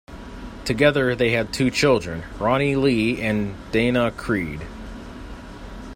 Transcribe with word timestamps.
Together 0.65 1.13
they 1.15 1.29
had 1.29 1.53
two 1.53 1.69
children: 1.69 2.23
Roni 2.39 2.75
Lee 2.75 3.21
and 3.21 3.53
Dana 3.71 4.09
Creed. 4.09 4.61